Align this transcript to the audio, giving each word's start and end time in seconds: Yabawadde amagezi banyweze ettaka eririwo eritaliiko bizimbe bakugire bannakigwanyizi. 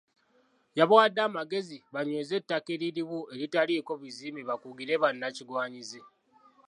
Yabawadde 0.79 1.21
amagezi 1.27 1.77
banyweze 1.93 2.33
ettaka 2.39 2.69
eririwo 2.75 3.17
eritaliiko 3.33 3.91
bizimbe 4.01 4.41
bakugire 4.49 4.93
bannakigwanyizi. 5.03 6.01